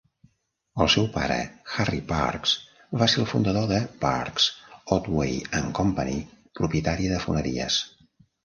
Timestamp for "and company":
5.61-6.19